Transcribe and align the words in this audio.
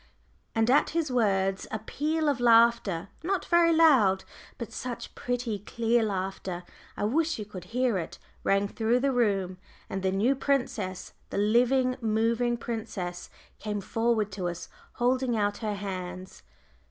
And 0.55 0.67
at 0.71 0.89
his 0.97 1.11
words 1.11 1.67
a 1.69 1.77
peal 1.77 2.27
of 2.27 2.39
laughter 2.39 3.09
not 3.23 3.45
very 3.45 3.71
loud, 3.71 4.23
but 4.57 4.71
such 4.73 5.13
pretty 5.13 5.59
clear 5.59 6.01
laughter, 6.01 6.63
I 6.97 7.03
wish 7.03 7.37
you 7.37 7.45
could 7.45 7.65
hear 7.65 7.99
it! 7.99 8.17
rang 8.43 8.67
through 8.67 9.01
the 9.01 9.11
room, 9.11 9.59
and 9.91 10.01
the 10.01 10.11
new 10.11 10.33
princess, 10.33 11.13
the 11.29 11.37
living, 11.37 11.97
moving 12.01 12.57
princess, 12.57 13.29
came 13.59 13.79
forward 13.79 14.31
to 14.31 14.47
us, 14.49 14.69
holding 14.93 15.37
out 15.37 15.57
her 15.57 15.75
hands. 15.75 16.41